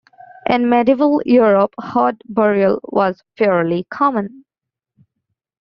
[0.49, 4.45] In medieval Europe heart-burial was fairly common.